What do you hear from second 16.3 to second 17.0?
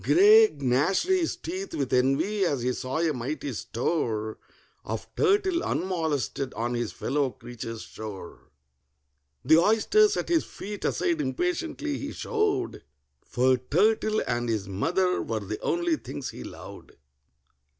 he loved.